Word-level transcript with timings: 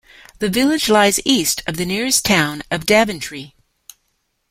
The 0.39 0.49
village 0.49 0.89
lies 0.89 1.19
east 1.25 1.61
of 1.67 1.77
the 1.77 1.85
nearest 1.85 2.25
town 2.25 2.63
of 2.71 2.87
Daventry. 2.87 3.53